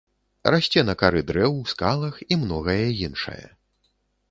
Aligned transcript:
Расце 0.53 0.83
на 0.87 0.95
кары 1.01 1.21
дрэў, 1.27 1.53
скалах 1.73 2.15
і 2.31 2.39
многае 2.47 2.85
іншае. 3.11 3.41